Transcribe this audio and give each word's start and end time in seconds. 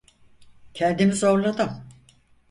Kendimi 0.73 1.13
zorladım. 1.13 1.83